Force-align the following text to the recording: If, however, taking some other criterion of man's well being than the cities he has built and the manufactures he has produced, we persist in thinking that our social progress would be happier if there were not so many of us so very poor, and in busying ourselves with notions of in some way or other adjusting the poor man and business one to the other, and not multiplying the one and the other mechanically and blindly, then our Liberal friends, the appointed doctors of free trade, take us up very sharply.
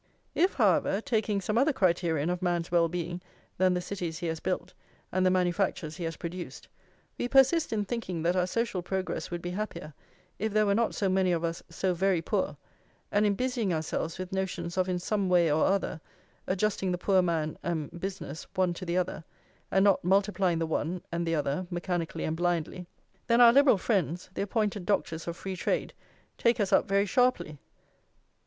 If, 0.33 0.55
however, 0.55 0.99
taking 0.99 1.41
some 1.41 1.59
other 1.59 1.71
criterion 1.73 2.31
of 2.31 2.41
man's 2.41 2.71
well 2.71 2.89
being 2.89 3.21
than 3.59 3.75
the 3.75 3.81
cities 3.81 4.17
he 4.17 4.25
has 4.25 4.39
built 4.39 4.73
and 5.11 5.23
the 5.23 5.29
manufactures 5.29 5.97
he 5.97 6.05
has 6.05 6.15
produced, 6.17 6.67
we 7.19 7.27
persist 7.27 7.71
in 7.71 7.85
thinking 7.85 8.23
that 8.23 8.35
our 8.35 8.47
social 8.47 8.81
progress 8.81 9.29
would 9.29 9.43
be 9.43 9.51
happier 9.51 9.93
if 10.39 10.51
there 10.53 10.65
were 10.65 10.73
not 10.73 10.95
so 10.95 11.07
many 11.07 11.31
of 11.31 11.43
us 11.43 11.61
so 11.69 11.93
very 11.93 12.19
poor, 12.19 12.57
and 13.11 13.27
in 13.27 13.35
busying 13.35 13.71
ourselves 13.71 14.17
with 14.17 14.31
notions 14.33 14.75
of 14.75 14.89
in 14.89 14.97
some 14.97 15.29
way 15.29 15.51
or 15.51 15.63
other 15.65 16.01
adjusting 16.47 16.91
the 16.91 16.97
poor 16.97 17.21
man 17.21 17.55
and 17.61 17.99
business 17.99 18.47
one 18.55 18.73
to 18.73 18.85
the 18.87 18.97
other, 18.97 19.23
and 19.69 19.83
not 19.83 20.03
multiplying 20.03 20.57
the 20.57 20.65
one 20.65 21.03
and 21.11 21.27
the 21.27 21.35
other 21.35 21.67
mechanically 21.69 22.23
and 22.23 22.35
blindly, 22.37 22.87
then 23.27 23.39
our 23.39 23.53
Liberal 23.53 23.77
friends, 23.77 24.31
the 24.33 24.41
appointed 24.41 24.83
doctors 24.83 25.27
of 25.27 25.37
free 25.37 25.55
trade, 25.55 25.93
take 26.39 26.59
us 26.59 26.73
up 26.73 26.87
very 26.87 27.05
sharply. 27.05 27.59